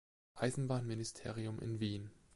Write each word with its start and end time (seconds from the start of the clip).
Eisenbahnministerium 0.33 1.59
in 1.61 1.79
Wien. 1.79 2.09